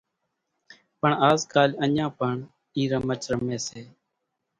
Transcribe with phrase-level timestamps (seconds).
[0.99, 2.33] پڻ آز ڪال اڃان پڻ
[2.75, 3.81] اِي رمچ رمي سي